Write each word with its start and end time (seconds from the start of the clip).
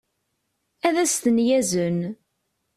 ad 0.87 0.95
as-ten-yazen 1.03 1.99